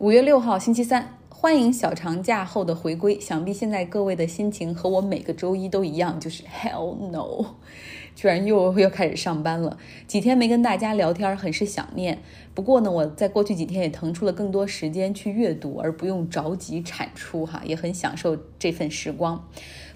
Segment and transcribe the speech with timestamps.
[0.00, 3.18] 五月六号，星期三，欢迎小长假后的回归。
[3.18, 7.56] 想必现在各位的心情和我每个周一都一样，就是 Hell no，
[8.14, 9.76] 居然又又开始上班了。
[10.06, 12.20] 几天没跟大家聊天，很是想念。
[12.54, 19.48] 不过呢，我在过去几天也腾出了更多时间去阅读，而不用着急产出哈，也很享受这份时光。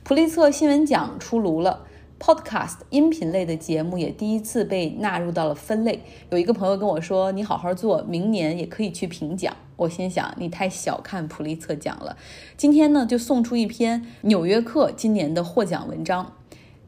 [0.03, 1.87] 普利策新闻奖出炉了。
[2.19, 6.03] Podcast 音频类的节目也第一次被纳入到了分类。
[6.31, 12.17] 有一个朋友跟我说：“你好好做，明年也可以去评奖。”我心想：“你太小看普利策奖了。”
[12.57, 16.33] 今天呢，就送出一篇《纽约客》今年的获奖文章，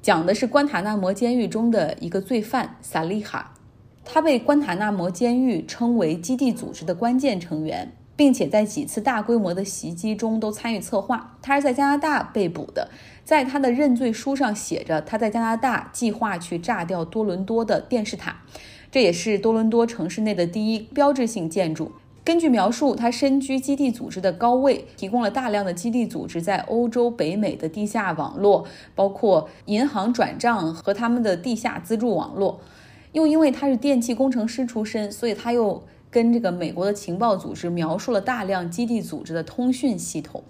[0.03, 3.53] 讲的是关塔那摩监狱中的一个罪犯萨利哈。
[4.05, 7.93] 他被关塔那摩监狱称为基地组织的关键成员。
[8.17, 11.37] 并且在几次大规模的袭击中都参与策划。
[11.43, 12.89] 他是在加拿大被捕的，
[13.25, 18.37] 在他的认罪书上写着他在加拿大计划去炸掉多伦多的电视塔，
[18.91, 21.91] 这也是多伦多城市内的第一标志性建筑。
[22.25, 32.61] 根据描述，他身居基地组织的高位，提供了大量的基地组织在欧洲、北美的地下网络，包括银行转账和他们的地下资助网络。
[33.13, 35.83] 又因为他是电气工程师出身，所以他又。
[36.11, 40.45] 跟这个美国的情报组织描述了大量基地组织的通讯系统，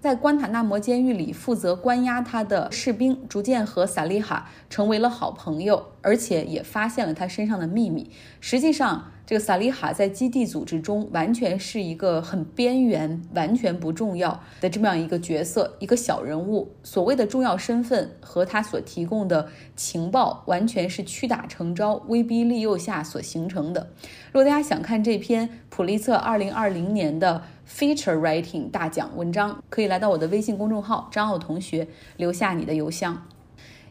[0.00, 8.10] 在关塔那摩监狱里负责关押他的士兵逐渐和萨利哈成为了好朋友，而且也发现了他身上的秘密。
[8.40, 9.12] 实际上。
[9.28, 16.72] 这个萨利哈在基地组织中完全是一个很边缘、完全不重要的这么样一个角色，一个小人物。
[16.82, 19.46] 所谓的重要身份和他所提供的
[19.76, 23.90] 情报，完全是屈打成招、威逼利诱下所形成的。
[24.32, 33.26] 如果大家想看这篇普利策2020年的 Feature Writing 大奖文章，可以来到我的微信公众号“张奥同学”，留下你的邮箱。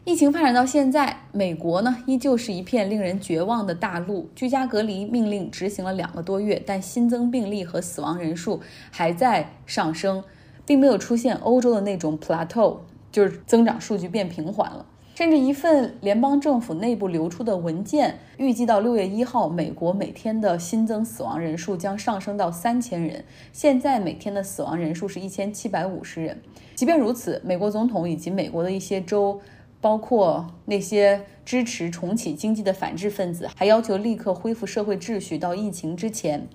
[0.04, 4.28] 疫情发展到现在，美国呢依旧是一片令人绝望的大陆。
[4.34, 10.24] 居家隔离命令执行了两个多月，但新增病例和死亡人数还在上升，
[10.66, 12.78] 并没有出现欧洲的那种 plateau，
[13.12, 14.84] 就是增长数据变平缓了。
[15.18, 23.24] 甚至一份联邦政府内部流出的文件预计，到六月一号，美国每天的新增死亡人数将上升到三千人。
[23.52, 26.40] 现在每天的死亡人数是一千七百五十人。
[26.76, 29.40] 即便如此，美国总统以及美国的一些州。
[29.80, 36.48] 包括那些支持重启经济的反制分子，还要求立刻恢复社会秩序到疫情之前。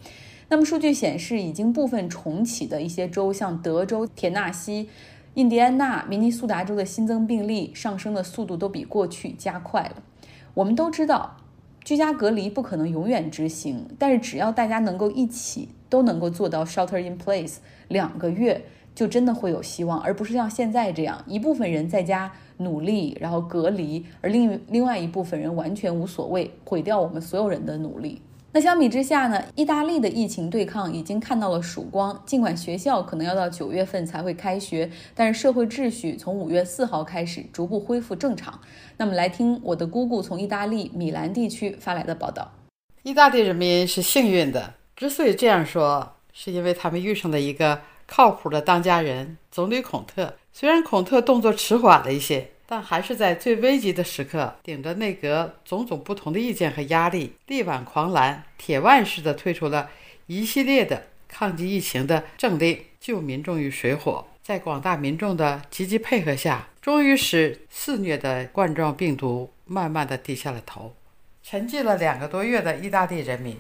[0.49, 4.89] 那么，数据显示，已经部分重启的一些州，像德州、田纳西、
[5.35, 10.03] 印第安纳、明尼苏达州的新增病例上升的速度都比过去加快了。
[10.53, 11.37] 我们都知道，
[11.83, 17.55] 居家隔离不可能永远执行，但是只要大家能够一起都能够做到 shelter in place
[17.87, 22.31] 两个月，就真的会有希望，而不是像现在这样，一部分人在家。
[22.57, 28.21] 努力，然后隔离，而另另外一部分人完全无所谓，毁掉我们所有人的努力。
[28.55, 29.43] 那相比之下呢？
[29.55, 32.21] 意大利的疫情对抗已经看到了曙光。
[32.23, 38.61] 尽管学校可能要到九月份才会开学，但是社会秩序从五月四号开始逐步恢复正常。
[38.97, 42.51] 那么，来听我的姑姑从意大利米兰地区发来的报道。
[43.01, 50.35] 意大利人民是幸运的，之所以这样说，是因为他们遇上了一个靠谱的当家人——总理孔特。
[50.53, 59.89] 虽然孔特动作迟缓了一些，但还是在最危急的时刻，顶着内阁种种不同的意见和压力，力挽狂澜，铁腕式的推出了
[60.27, 64.25] 一系列的抗击疫情的政令，救民众于水火。
[64.41, 70.93] 在广大民众的积极配合下，终于使肆虐的冠状病毒慢慢的低下了头。
[71.41, 73.57] 沉寂了两个多月的意大利人民，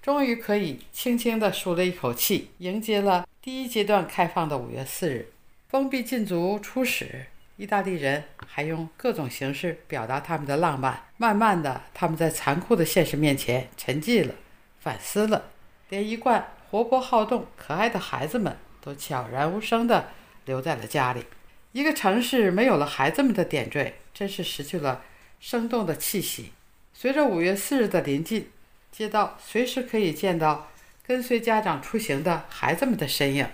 [0.00, 5.30] 终于可以轻轻地舒了一口气，迎接了第一阶段开放的五月四日。
[5.68, 11.04] 封闭禁足初始，意大利人还用各种形式表达他们的浪漫。
[11.16, 14.34] 慢慢的，他们在残酷的现实面前沉寂了，
[14.78, 15.50] 反思了，
[15.88, 20.08] 连一贯活泼好动、可爱的孩子们都悄然无声地
[20.44, 21.24] 留在了家里。
[21.72, 25.02] 一个城市没有了孩子们的点缀，真是失去了
[25.40, 26.52] 生动的气息。
[26.92, 28.50] 随着五月四日的临近，
[28.92, 30.68] 街道随时可以见到
[31.06, 33.46] 跟随家长出行的孩子们的身影。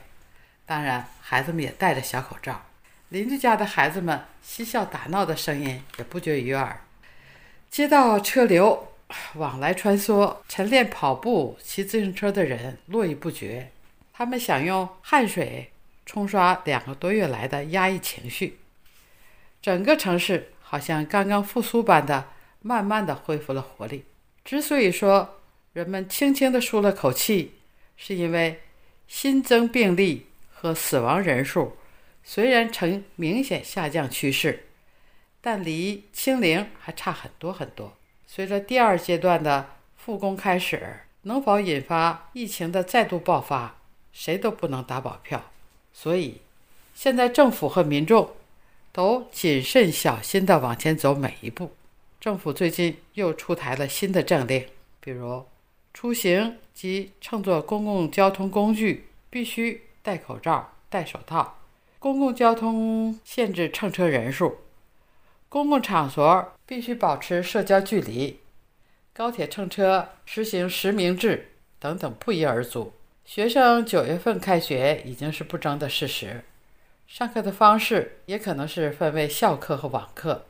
[0.67, 2.65] 当然，孩子们也戴着小口罩。
[3.13, 6.81] 邻居家的孩子们嬉笑打闹的声音也不绝于耳。
[7.71, 8.89] 街道车流
[9.37, 13.71] 往来穿梭，晨练跑步、骑自行车的人络绎不绝。
[14.15, 15.71] 他们想用汗水
[16.07, 18.59] 冲刷两个多月来的压抑情绪。
[19.61, 22.31] 整个城市好像刚刚复苏般的，
[22.63, 24.07] 慢慢的恢复了活力。
[24.43, 25.43] 之所以说
[25.75, 27.57] 人们轻轻的舒了口气，
[27.95, 28.63] 是因为
[29.07, 30.29] 新增病例。
[30.49, 31.77] 和死亡人数
[32.25, 34.67] 虽然呈明显下降趋势，
[35.41, 37.97] 但离清零还差很多很多。
[38.27, 43.77] 随着第二阶段的复工开始，能否引发疫情的再度爆发，
[44.13, 45.51] 谁都不能打保票。
[45.93, 46.41] 所以，
[46.95, 48.31] 现在政府和民众
[48.93, 51.73] 都谨慎小心地往前走每一步。
[52.21, 54.67] 政府最近又出台了新的政令，
[55.01, 55.45] 比如
[55.93, 61.59] 出行及乘坐公共交通工具必须戴口罩、戴手套；
[62.03, 64.57] 公共交通限制乘车人数；
[65.49, 68.39] 公共场所必须保持社交距离；
[69.15, 72.93] 高铁乘车实行实名制等等，不一而足。
[73.25, 76.43] 学生九月份开学已经是不争的事实，
[77.07, 80.47] 上课的方式也可能是分为校课和网课。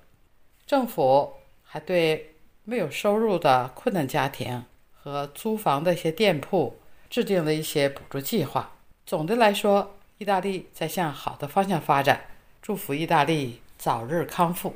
[0.65, 2.35] 政府还对
[2.65, 6.79] 没有收入的困难家庭和租房的一些店铺
[7.11, 8.73] 制定了一些补助计划。
[9.05, 12.21] 总的来说，意大利在向好的方向发展。
[12.63, 14.75] 祝福意大利早日康复。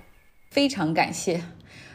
[0.50, 1.40] 非常感谢。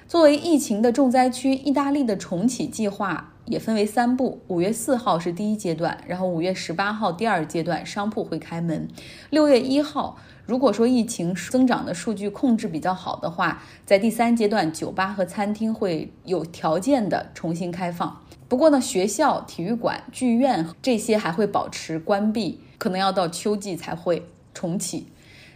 [0.07, 8.87] 作为疫情的重灾区，意大利的重启计划也分为三步：五月四号是第一阶段，然后五月十八号第二阶段，商铺会开门；
[9.29, 18.23] 六月一号，如果说疫情增长的数据控制比较好的话，在第三阶段，酒吧和餐厅会有条件的重新开放。
[18.47, 24.25] 不过呢，学校、体育馆、剧院这些还会保持关闭，可能要到秋季才会
[24.55, 25.05] 重启。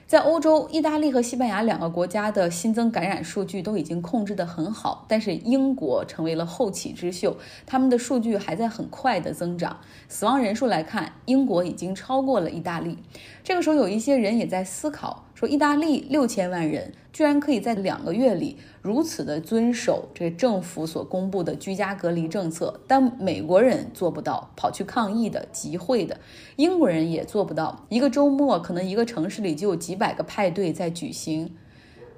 [0.06, 7.36] 在欧洲，意大利和西班牙两个国家的新增感染数据都已经控制得很好，但是英国成为了后起之秀，
[7.66, 9.80] 他们的数据还在很快的增长。
[10.08, 13.00] 死亡人数来看，英国已经超过了意大利。
[13.44, 26.18] 这个时候，有一些人也在思考，说意大利六千万人居然可以在两个月里如此的遵守这政府所公布的居家隔离政策，但美国人做不到，跑去抗议的、集会的，
[26.56, 31.54] 英国人也做不到，一个周末可能一个城市里就有几百个派对在举行。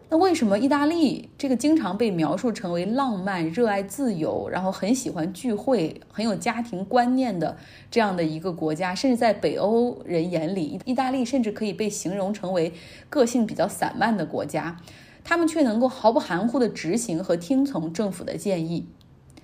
[0.09, 7.57] 那为什么意大利这个经常被描述成为浪漫、热爱自由，然后很喜欢聚会、很有家庭观念的
[7.91, 12.71] 这样的一个国家，甚至在北欧人眼里，意大利甚至可以被形容成为
[13.09, 14.77] 个性比较散漫的国家，
[15.25, 18.87] 他们却能够毫不含糊地执行和听从政府的建议？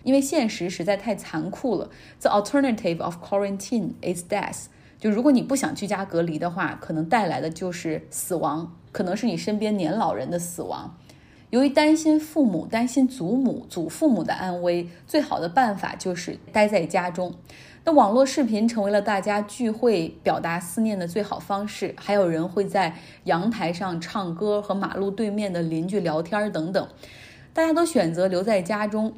[0.03, 1.89] 因为现实实在太残酷了。
[2.21, 4.67] The alternative of quarantine is death。
[5.03, 8.73] 就如果你不想居家隔离的话，可能带来的就是死亡。
[8.93, 10.95] 可能是你身边年老人的死亡，
[11.49, 17.35] 由于担心父母、担心祖母、祖父母的安危，最好的办法就是待在家中。
[17.83, 21.93] 那网络视频成为了大家聚会、表达思念的最好方式。
[21.97, 22.95] 还有人会在
[23.25, 26.87] 阳台上唱歌，和马路对面的邻居聊天等等。
[27.51, 29.13] 大家都选择留在家中，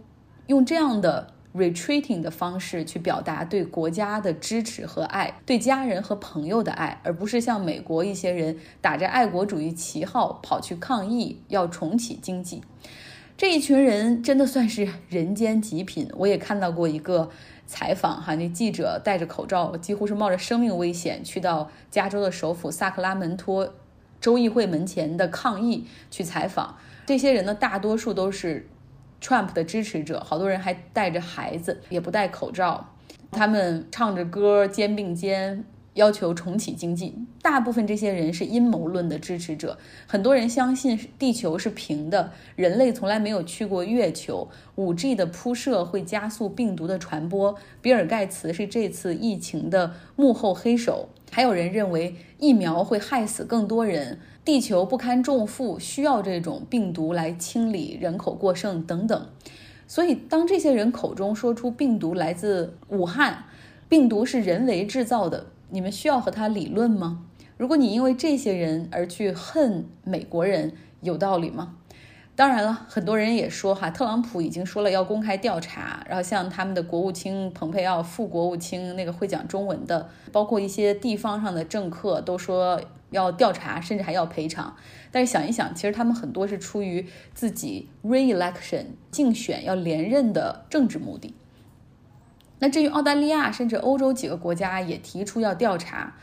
[0.48, 1.35] 用这样的。
[1.56, 12.62] Retreating 的方式去表达对国家的支持和爱，对家人和朋友的爱，而不是像美国一些人打着爱国主义旗号跑去抗议，要重启经济。
[13.38, 16.10] 这一群人真的算是人间极品。
[16.18, 17.30] 我也看到过一个
[17.66, 23.74] 采访，哈，那记者戴着口罩，几乎是冒着生命危险去到加州的首府萨克拉门托
[24.20, 26.76] 州议会门前的抗议去采访。
[27.06, 28.68] 这些人呢，大多数都是。
[29.22, 32.92] Trump 的支持者，好多人还带着孩子，也不戴口罩。
[33.32, 35.64] 他们唱着歌，肩并肩，
[35.96, 37.16] 要求重启经济。
[37.42, 39.78] 大部分这些人是阴谋论的支持者，
[40.08, 51.10] 很多人相信地球是平的，人类从来没有去过月球，5G 的铺设会加速病毒的传播，比尔盖茨是这次疫情的幕后黑手。
[51.32, 54.20] 还有人认为疫苗会害死更多人。
[54.46, 59.28] 地球不堪重负，需要这种病毒来清理人口过剩等等。
[59.88, 63.46] 所以，当这些人口中说出病毒来自武汉，
[63.90, 67.26] 病毒是人为制造的，你们需要和他理论吗？
[67.58, 71.78] 如果你因为这些人而去恨美国人，有道理吗？
[72.36, 82.82] 当然了，很多人也说哈，特朗普已经说了要公开调查，然后像他们的国务卿蓬佩奥、副国务卿那个会讲中文的，包括一些地方上的政客都说
[83.12, 84.76] 要调查，甚至还要赔偿。
[85.12, 91.34] 但是想一想，其实他们很多是出于自己 re-election 竞选要连任的政治目的。
[92.60, 96.16] 那至于澳大利亚，甚至欧洲几个国家也提出要调查。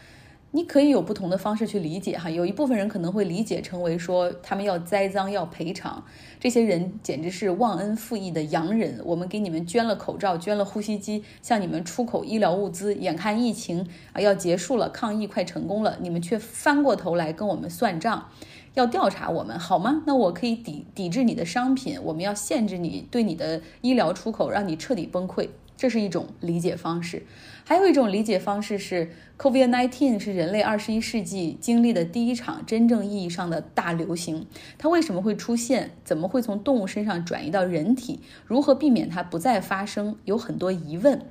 [0.55, 6.05] 你可以有不同的方式去理解哈，有一部分人可能会理解成为说他们要栽赃要赔偿，
[6.39, 9.01] 这些人简直是忘恩负义的洋人。
[9.03, 18.29] 我们给你们捐了口罩，捐了呼吸机，向你们出口医疗物资，眼看疫情啊要结束了，抗疫快成功了，你们却翻过头来跟我们算账，
[18.75, 20.03] 要调查我们好吗？
[20.07, 25.49] 那我可以抵抵制你的商品，我们要限制你对你的医疗出口，让你彻底崩溃。
[25.75, 27.25] 这是一种理解方式。
[27.65, 34.47] 还有一种理解方式是，COVID-19 是人类二十一世纪经历的第一场真正意义上的大流行。
[34.77, 35.93] 它为什么会出现？
[36.05, 38.21] 怎么会从动物身上转移到人体？
[38.47, 40.17] 如何避免它不再发生？
[40.25, 41.25] 有很多疑问。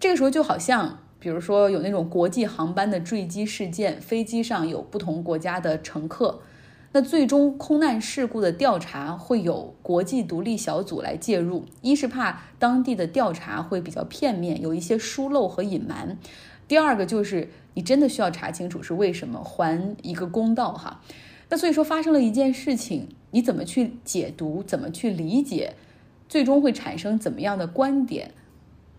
[0.00, 6.40] 这个时候就好像，比如说有那种国际航班的坠机事件，飞机上有不同国家的乘客。
[6.96, 16.16] 那最终空难事故的调查会有国际独立小组来介入，一是怕当地的调查会比较片面，有一些疏漏和隐瞒；
[16.68, 21.00] 第二个就是你真的需要查清楚是为什么，还一个公道哈。
[21.48, 25.74] 那所以说发生了一件事情，你怎么去解读，怎么去理解，
[26.28, 28.30] 最终会产生怎么样的观点？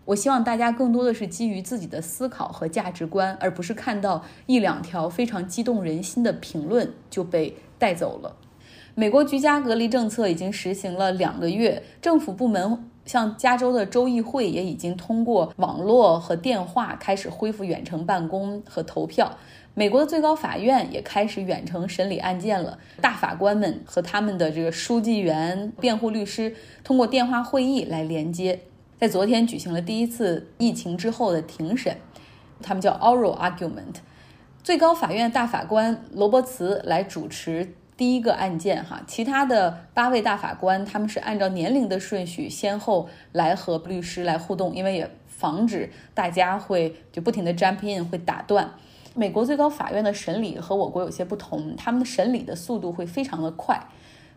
[0.04, 7.56] 我希望大家更多的是基于自己的思考和价值观，而不是看到一两条非常激动人心的评论就被。
[7.78, 8.36] 带走了。
[8.94, 19.36] 美国居家隔离政策已经实行了两个月，政府部门像加州的州议会也已经通过网络和电话开始恢复远程办公和投票。
[19.74, 28.60] 美国的最高法院也开始远程审理案件了，大法官们和他们的这个书记员、辩护律师通过电话会议来连接。
[28.98, 31.94] 在昨天举行了第一次疫情之后的庭审，
[32.62, 33.96] 他们叫 oral argument。
[34.66, 48.68] 最高法院大法官罗伯茨来主持第一个案件，哈，其他的八位大法官他们是按照年龄的顺序先后来和律师来互动，因为也防止大家会就不停的 jump in 会打断。
[49.14, 53.80] 美国最高法院的审理和我国有些不同，他们的审理的速度会非常的快。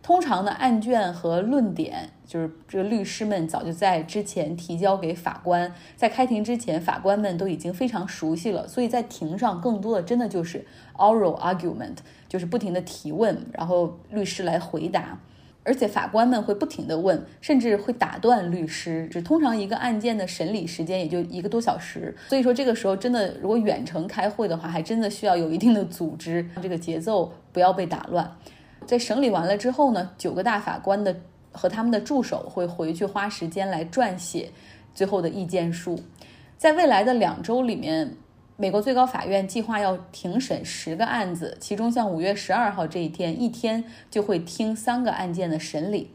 [0.01, 10.65] 通常呢，案卷和论点就是这个律师们早就在之前提交给法官，在开庭之前，法官们都已经非常熟悉了，所以在庭上更多的真的就是
[10.95, 15.19] oral argument，就是不停的提问，然后律师来回答，
[15.63, 19.07] 而且法官们会不停的问，甚至会打断律师。
[19.11, 28.35] 只通常一个案件的审理时间也就一个多小时，所以说这个时候真的如果远程开会的话，还真的需要有一定的组织，这个节奏不要被打乱。
[28.89, 31.15] 在审理完了之后呢，九个大法官的
[31.51, 34.49] 和他们的助手会回去花时间来撰写
[34.95, 35.99] 最后的意见书。
[36.57, 38.15] 在未来的两周里面，
[38.57, 46.09] 美国最高法院计划要庭审十个案子，其中像五月十二号这一天，一天就会听三个案件的审理。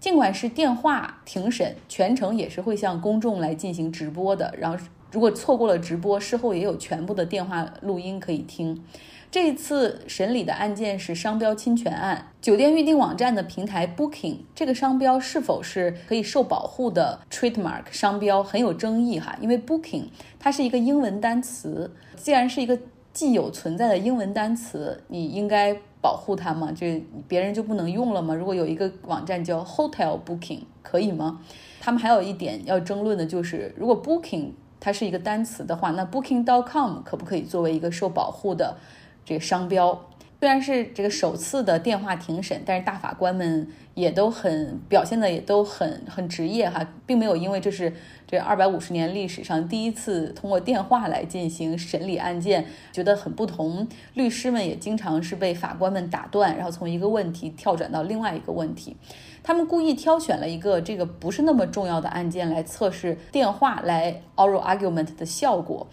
[0.00, 4.54] 尽管是电话庭审，全程也是会向公众来进行直播的。
[4.58, 4.82] 然后，
[5.12, 8.82] 如果错过了直播，事后也有全部的电话录音可以听。
[9.38, 20.04] 这次审理的案件是商标侵权案，酒店预订网站的平台 Booking 这个商标是否是可以受保护的 trademark 商标很有争议哈，因为 Booking
[20.38, 22.78] 它是一个英文单词，既然是一个
[23.12, 26.72] 既有存在的英文单词，你应该保护它吗？
[26.74, 28.34] 这别人就不能用了吗？
[28.34, 31.40] 如果有一个网站叫 Hotel Booking 可以吗？
[31.78, 38.78] 他们还有一点要争论的就是，如果 Booking 它是一个单词的话，那 Booking.com 可不可以作为一个受保护的？
[39.26, 47.92] 这个商标虽然是这个首次的电话庭审，但是大法官们也都很表现的也都很很职业哈，并没有因为这是
[48.26, 53.88] 这二百五十年历史上第一次通过电话来进行审理案件，觉得很不同。
[54.12, 58.94] 律师们也经常是被法官们打断，然后从一个问题跳转到另外一个问题。
[59.42, 65.86] 他们故意挑选了一个这个不是那么重要的案件来测试电话来 oral argument 的效果。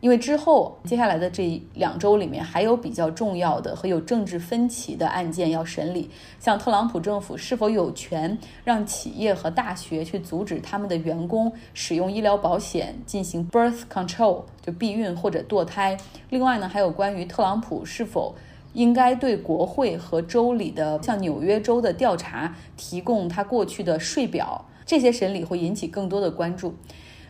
[0.00, 15.96] 因为之后接下来的这两周里面还有比较重要的和有政治分歧的案件要审理，像特朗普政府是否有权让企业和大学去阻止他们的员工使用医疗保险进行 birth control 就避孕或者堕胎。
[16.28, 18.34] 另外呢，还有关于特朗普是否
[18.74, 26.74] 应该对国会和州里的像纽约州的调查提供他过去的税表，这些审理会引起更多的关注。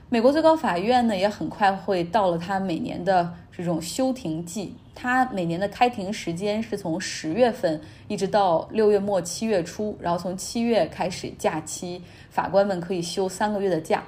[0.08, 4.72] 美国最高法院呢，也很快会到了它每年的这种休庭季。
[4.94, 14.04] 它每年的开庭时间是从十月份一直到六月末七月初，然后从七月开始假期，法官们可以休三个月的假。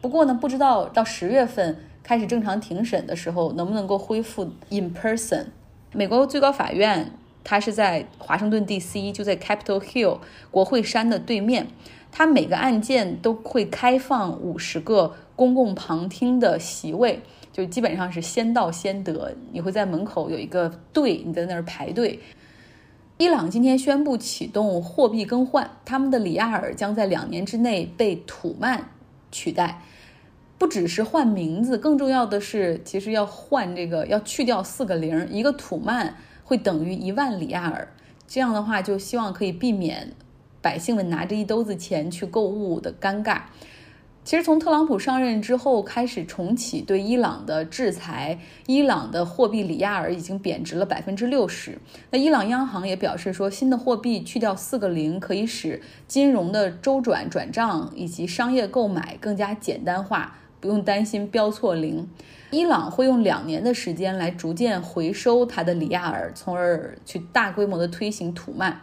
[0.00, 5.44] 不过呢，不知道到十月份开始正常庭审的时候，能不能够恢复 in person。
[5.92, 7.12] 美国最高法院
[7.44, 10.18] 它是在华盛顿 D.C.，就在 Capitol Hill
[10.50, 11.68] 国会山的对面。
[12.18, 15.14] 它每个案件都会开放五十个。
[15.34, 17.20] 公共旁听的席位
[17.52, 22.18] 就基本上是先到先得，你会在门口有一个队，你在那儿排队。
[23.18, 28.88] 伊朗今天宣布启动货币更换，他们的里亚尔将在两年之内被土曼
[29.30, 29.82] 取代。
[30.56, 37.86] 不只是换名字，更重要的是，其实要换这个，要去掉四个零，一个土曼会等于一万里亚尔。
[38.26, 40.14] 这样的话，就希望可以避免
[40.66, 43.42] 百姓们拿着一兜子钱去购物的尴尬。
[44.24, 51.78] 其实从特朗普上任之后开始重启对伊朗的制裁，伊朗的货币里亚尔已经贬值了百分之六十。
[52.10, 62.08] 那伊朗央行也表示说，新的货币去掉四个零，可以使金融的周转、转账以及商业购买更加简单化，不用担心标错零。
[62.50, 68.80] 伊朗会用两年的时间来逐渐回收它的里亚尔，从而去大规模的推行土曼。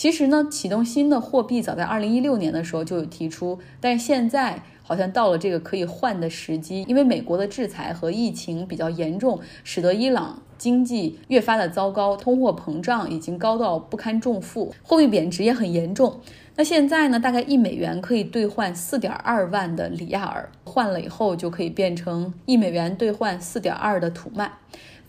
[0.00, 16.18] 其实呢，启动新的货币早在二零一六年的时候就有提出，但是现在好像到了这个可以换的时机，因为美国的制裁和疫情比较严重，使得伊朗经济越发的糟糕，通货膨胀已经高到不堪重负，货币贬值也很严重。
[16.56, 24.50] 那现在呢，大概一美元可以兑换四点二万的里亚尔，换了以后就可以变成一美元兑换四点二的土曼。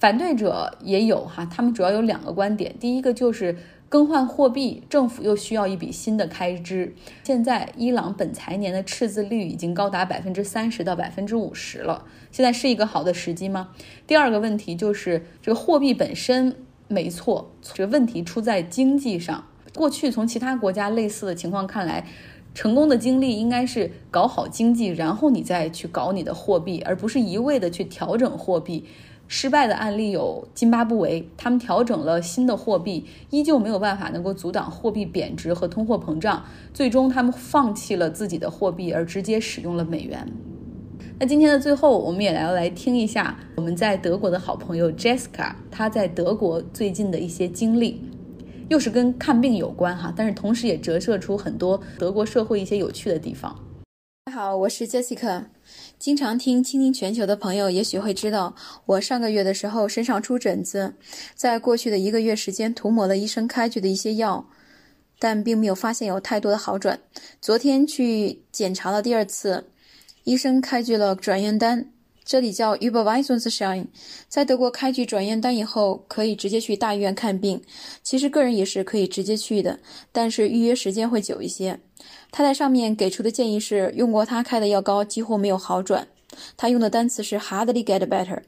[0.02, 3.56] 反对者也有哈，他们主要有两个观点，第一个就是。
[3.92, 6.96] 更换货币，政府又需要一笔新的开支。
[7.26, 12.06] 现在伊朗本财年的赤字率已经高达百分之三十到百分之五十了。
[12.32, 13.72] 现在是一个好的时机吗？
[14.08, 16.56] 第二个问题就是这个货币本身
[16.88, 19.44] 没错，这个问题出在经济上。
[19.76, 22.08] 过去从其他国家类似的情况看来，
[22.56, 28.86] 成功的经历应该是搞好经济，然后你再去搞你的货币，而不是一味的去调整货币。
[29.34, 40.28] 失败的案例有津巴布韦，他们调整了新的货币，依旧没有办法能够阻挡货币贬值和通货膨胀，最终他们放弃了自己的货币，而直接使用了美元。
[41.18, 48.02] 那今天的最后，我们也来来听一下我们在德国的好朋友 Jessica，她在德国最近的一些经历，
[48.68, 53.58] 又是跟看病有关哈，但是同时也折射出很多德国社会一些有趣的地方。
[54.26, 55.46] 大家好，我是 Jessica。
[56.00, 60.94] 经常听《倾听全球》的朋友也许会知道，我上个月的时候身上出疹子，
[61.36, 64.48] 在过去的一个月时间涂抹了医生开具的一些药，
[65.20, 67.00] 但并没有发现有太多的好转。
[67.40, 69.70] 昨天去检查了第二次，
[70.24, 71.92] 医生开具了转院单，
[72.26, 73.86] 这里叫 Überweisungsschein。
[74.28, 77.62] 在德国开具转院单以后，可以直接去大医院看病。
[78.02, 79.80] 其实个人也是可以直接去的，
[80.12, 81.80] 但是预约时间会久一些。
[82.32, 86.08] 他在上面给出的建议是，用过他开的药膏几乎没有好转。
[86.56, 88.42] 他用的单词是 hardly get better。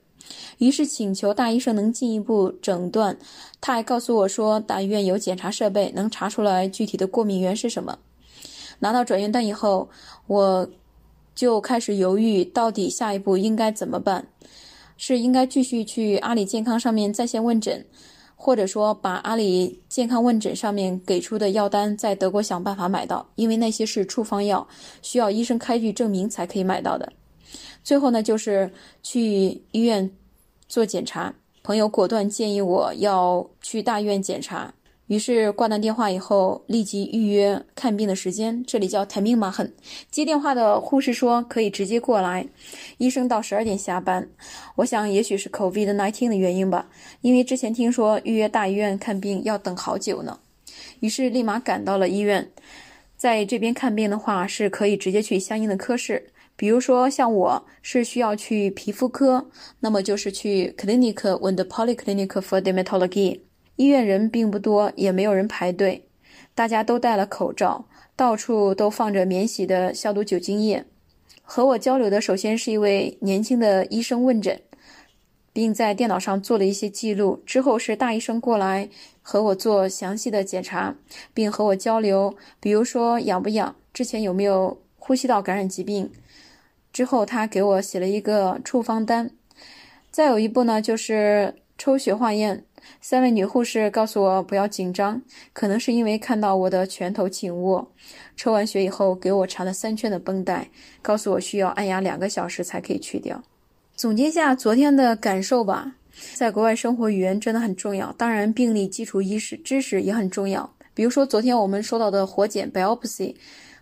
[0.58, 3.18] 于是请求大医生能进一步诊断。
[3.60, 8.00] 他还告诉我说，大医院有检查设备，能查出来具体的过敏源是什么。
[8.80, 9.90] 拿到转院单以后，
[10.28, 10.68] 我
[11.36, 14.26] 就开始犹豫，到底下一步应该怎么办？
[14.96, 17.86] 是应该继续去阿里健康上面在线问诊？
[18.44, 24.68] 或者说，把阿里健康问诊上面给出的药单在德国想办法买到，因为那些是处方药，
[25.02, 27.10] 需要医生开具证明才可以买到的。
[27.86, 28.70] 最后呢，就是
[29.02, 30.12] 去医院
[30.68, 34.74] 做检查，朋友果断建议我要去大院检查。
[35.14, 38.64] 于是挂断电话以后，立即预约看病的时间。
[38.66, 39.72] 这里叫 t i m i n g m a h e n
[40.10, 42.48] 接电话的护士说可以直接过来。
[42.98, 44.28] 医生到十二点下班。
[44.78, 46.90] 我想也许是 COVID-19 的原因吧，
[47.22, 50.40] 因为之前听说预约大医院看病要等好久呢。
[51.02, 52.50] 于是立马赶到了医院。
[53.16, 59.48] 在这边看病的话，是可以直接去相应的科室，比如说像我是需要去皮肤科，
[59.80, 63.42] 那么就是去 Clinic when the Polyclinic for Dermatology。
[63.76, 66.06] 医院人并不多，也没有人排队，
[66.54, 70.86] 大家都戴了口罩，到处都放着免洗的消毒酒精液。
[71.42, 74.62] 和我交流的首先是一位年轻的医生问诊，
[75.52, 77.42] 并在电脑上做了一些记录。
[77.46, 78.90] 之后是大医生过来
[79.22, 80.96] 和我做详细的检查，
[81.34, 86.10] 并和我交流，比如说痒不痒，之前有没有呼吸道感染疾病。
[86.94, 89.32] 之后他给我写了一个处方单。
[90.12, 92.66] 再有一步呢，就是抽血化验。
[93.00, 95.22] 三位女护士告诉我不要紧张，
[95.54, 97.92] 可能是因为看到我的拳头紧握。
[98.36, 100.70] 抽完血以后，给我缠了三圈的绷带，
[101.02, 103.42] 告诉我需要按压两个小时才可以去掉。
[103.96, 105.96] 总结一下昨天的感受吧，
[106.34, 108.12] 在国外生活，语言真的很重要。
[108.14, 110.70] 当然，病理基础医识知识也很重要。
[110.94, 113.36] 比如说，昨天我们说到的活检 （biopsy）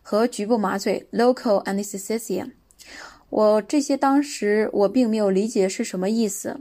[0.03, 2.51] 和局部麻醉 （local anesthesia）。
[3.29, 6.59] 我这些当时我并没有理解是什么意思，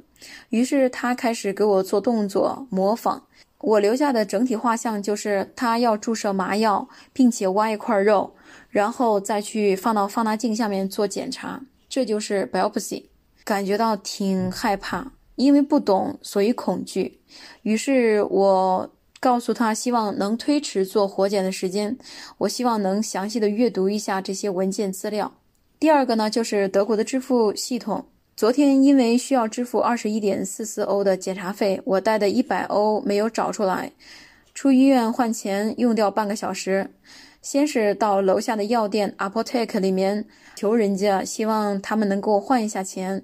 [0.51, 3.25] 于是他开始给我做动作模仿。
[3.63, 8.35] 我留下的整体画像就是他要注射麻药，并且挖一块肉，
[8.71, 13.05] 然后再去放到放大镜下面做检查，这就是 biopsy。
[13.45, 17.21] 感觉到挺害怕，因为不懂，所以恐惧。
[17.63, 21.99] 于是我告诉他，希望能推迟做活检的时间，
[22.39, 25.35] 我希望能详细的阅读一下这些文件资料。
[25.79, 28.07] 第二个呢，就是德国的支付系统。
[28.41, 33.93] 昨天因为需要支付二十一点四四欧的检查费，我带的一百欧没有找出来，
[34.55, 36.91] 出医院换钱用掉半个小时。
[37.43, 40.25] 先是到楼下的药店 Apotheke 里面
[40.57, 43.23] 求人家，希望他们能给我换一下钱。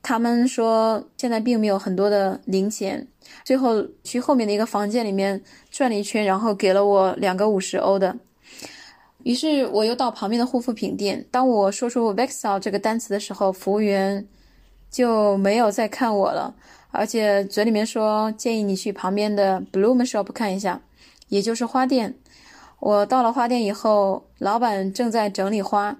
[0.00, 3.08] 他们说现在并没有很多的零钱。
[3.42, 8.16] 最后去后面的一个房间里面转了一圈，然后给了我两个五十欧的。
[9.24, 11.26] 于是我又到旁边的护肤品店。
[11.30, 14.26] 当我说出 Vexil 这个单词的时候，服务员
[14.90, 16.54] 就没有再看我了，
[16.90, 20.82] 而且嘴里面说建议你去旁边的 Bloom Shop 看一下，
[21.28, 22.14] 也就是花店。
[22.80, 25.96] 我到了花店以后，老板正在整理花，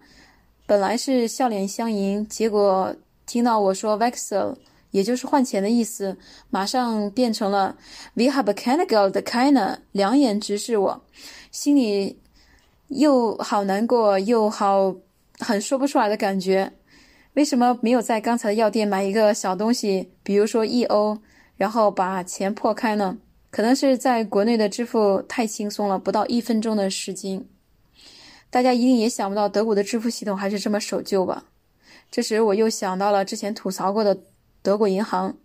[0.66, 4.56] 本来是笑脸相迎，结果听到我说 Vexil，
[4.90, 6.18] 也就是换钱的意思，
[6.50, 7.74] 马上变成了
[8.12, 11.02] We have a Canada 的 Kina，两眼直视我，
[11.50, 12.18] 心里。
[12.88, 14.94] 又好难过，又好
[15.38, 16.72] 很说不出来的感觉。
[17.34, 21.18] 为什么没有在刚才的药店买一个小东西，比如说一欧，
[21.56, 23.18] 然后把钱破开呢？
[23.50, 27.44] 可能是在国内的支付太轻松了，不到一分钟的时间。
[28.50, 31.44] 大家一定也想不到德国的支付系统还是这么守旧吧？
[32.10, 34.16] 这时我又想到了之前吐槽过的
[34.62, 35.36] 德国银行，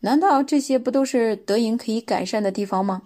[0.00, 3.02] 难道这些不都是德银可以改善的地方吗？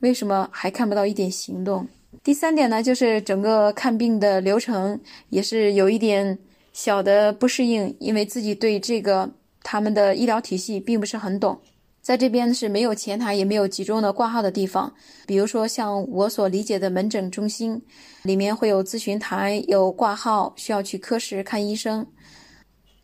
[0.00, 1.88] 为什么还看不到一点行动？
[2.22, 6.38] 第三点呢，就是整个看病的流程也是有一点
[6.72, 9.30] 小的不适应，因为自己对这个
[9.62, 11.58] 他们的医疗体系并不是很懂。
[12.02, 14.92] 在这边是没有前台，也没有集中的挂号的地方。
[15.26, 17.80] 比如说像我所理解的门诊中心，
[18.22, 22.06] 里面会有咨询台，有挂号，需要去科室看医生。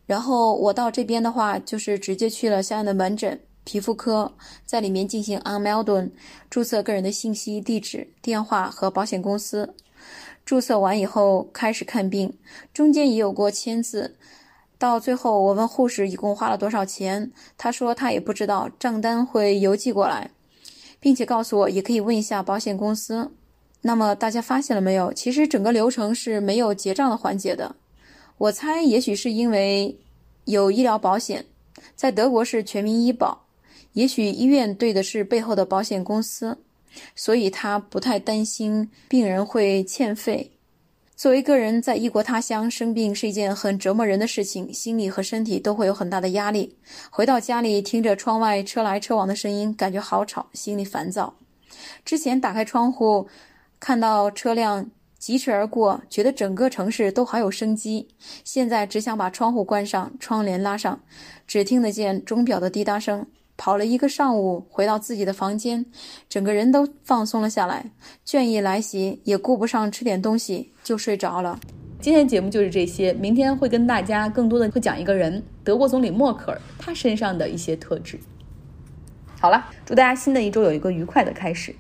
[0.07, 3.41] 然后我到这边的话，就是直接去了相应的门诊。
[3.67, 4.33] 皮肤科
[4.65, 6.13] 在里面进行 Unmeldon
[6.49, 9.75] 注册个人的信息、地址、电话和保险公司。
[10.45, 12.33] 注册完以后开始看病，
[12.73, 14.17] 中间也有过签字。
[14.79, 20.31] 到最后我问护士一共花了多少钱，他说他也不知道，账单会邮寄过来，
[21.01, 23.33] 并且告诉我也可以问一下保险公司。
[23.81, 25.13] 那么大家发现了没有？
[25.13, 27.75] 其实整个流程是没有结账的环节的。
[28.39, 29.99] 我猜也许是因为
[30.45, 31.45] 有医疗保险，
[31.97, 33.46] 在德国是全民医保。
[33.97, 36.59] 也许医院对的是背后的保险公司，
[37.15, 40.53] 所以他不太担心病人会欠费。
[41.17, 46.77] 作为个人在异国他乡生病是一件很折磨人的事情，心理和身体都会有很大的压力。
[47.09, 51.35] 回到家里，听着窗外车来车往的声音，感觉好吵，心里烦躁。
[52.05, 53.27] 之前打开窗户，
[53.81, 58.07] 看到车辆疾驰而过，觉得整个城市都好有生机。
[58.45, 61.01] 现在只想把窗户关上，窗帘拉上，
[61.47, 63.27] 只听得见钟表的滴答声。
[63.57, 65.87] 跑了一个上午，回到自己的房间，
[66.29, 67.91] 整个人都放松了下来，
[68.27, 71.59] 倦意来袭，也顾不上吃点东西，就睡着了。
[72.01, 78.19] 今天节目就是这些，明天会跟大家更多的会讲一个人，德国总理默克尔他身上的一些特质。
[79.39, 81.77] 好了，祝大家新的一周有一个愉快的开始。